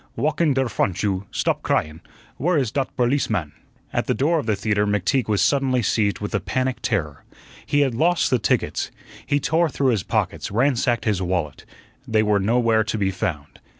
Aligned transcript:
Walk 0.15 0.41
in 0.41 0.55
der 0.55 0.67
front, 0.67 1.03
you; 1.03 1.27
stop 1.29 1.61
cryun. 1.61 1.99
Where 2.37 2.57
is 2.57 2.71
dot 2.71 2.89
berliceman?" 2.97 3.51
At 3.93 4.07
the 4.07 4.15
door 4.15 4.39
of 4.39 4.47
the 4.47 4.55
theatre 4.55 4.87
McTeague 4.87 5.27
was 5.27 5.43
suddenly 5.43 5.83
seized 5.83 6.17
with 6.19 6.33
a 6.33 6.39
panic 6.39 6.81
terror. 6.81 7.23
He 7.67 7.81
had 7.81 7.93
lost 7.93 8.31
the 8.31 8.39
tickets. 8.39 8.89
He 9.23 9.39
tore 9.39 9.69
through 9.69 9.89
his 9.91 10.01
pockets, 10.01 10.49
ransacked 10.49 11.05
his 11.05 11.21
wallet. 11.21 11.65
They 12.07 12.23
were 12.23 12.39
nowhere 12.39 12.83
to 12.83 12.97
be 12.97 13.11
found. 13.11 13.59